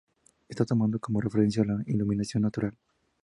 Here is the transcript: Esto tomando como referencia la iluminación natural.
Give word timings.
Esto 0.49 0.65
tomando 0.65 0.97
como 0.97 1.21
referencia 1.21 1.63
la 1.63 1.83
iluminación 1.85 2.41
natural. 2.41 2.75